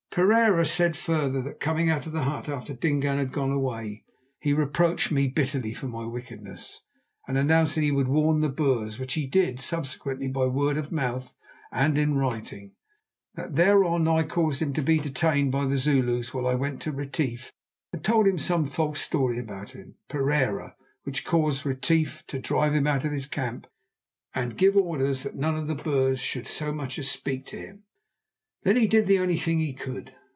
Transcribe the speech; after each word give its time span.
Pereira 0.13 0.65
said 0.65 0.97
further 0.97 1.41
that 1.41 1.61
coming 1.61 1.89
out 1.89 2.05
of 2.05 2.11
the 2.11 2.25
hut 2.25 2.49
after 2.49 2.73
Dingaan 2.73 3.17
had 3.17 3.31
gone 3.31 3.53
away 3.53 4.03
he 4.41 4.51
reproached 4.51 5.09
me 5.09 5.29
bitterly 5.29 5.73
for 5.73 5.87
my 5.87 6.03
wickedness, 6.05 6.81
and 7.29 7.37
announced 7.37 7.75
that 7.75 7.81
he 7.83 7.93
would 7.93 8.09
warn 8.09 8.41
the 8.41 8.49
Boers, 8.49 8.99
which 8.99 9.13
he 9.13 9.25
did 9.25 9.61
subsequently 9.61 10.27
by 10.27 10.45
word 10.47 10.75
of 10.75 10.91
mouth 10.91 11.33
and 11.71 11.97
in 11.97 12.17
writing. 12.17 12.73
That 13.35 13.55
thereon 13.55 14.05
I 14.05 14.23
caused 14.23 14.61
him 14.61 14.73
to 14.73 14.81
be 14.81 14.99
detained 14.99 15.53
by 15.53 15.63
the 15.63 15.77
Zulus 15.77 16.33
while 16.33 16.45
I 16.45 16.55
went 16.55 16.81
to 16.81 16.91
Retief 16.91 17.53
and 17.93 18.03
told 18.03 18.27
him 18.27 18.37
some 18.37 18.65
false 18.65 18.99
story 18.99 19.39
about 19.39 19.71
him, 19.71 19.95
Pereira, 20.09 20.75
which 21.03 21.23
caused 21.23 21.65
Retief 21.65 22.27
to 22.27 22.37
drive 22.37 22.75
him 22.75 22.85
out 22.85 23.05
of 23.05 23.13
his 23.13 23.27
camp 23.27 23.65
and 24.35 24.57
give 24.57 24.75
orders 24.75 25.23
that 25.23 25.37
none 25.37 25.55
of 25.55 25.67
the 25.69 25.75
Boers 25.75 26.19
should 26.19 26.49
so 26.49 26.73
much 26.73 26.99
as 26.99 27.09
speak 27.09 27.45
to 27.45 27.57
him. 27.57 27.83
That 28.63 28.73
then 28.75 28.81
he 28.83 28.87
did 28.87 29.07
the 29.07 29.17
only 29.17 29.37
thing 29.37 29.57
he 29.57 29.73
could. 29.73 30.13